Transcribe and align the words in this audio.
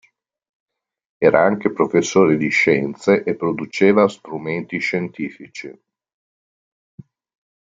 Era 1.19 1.43
anche 1.43 1.71
professore 1.71 2.35
di 2.35 2.49
scienze 2.49 3.21
e 3.23 3.35
produceva 3.35 4.07
strumenti 4.09 4.79
scientifici. 4.79 5.79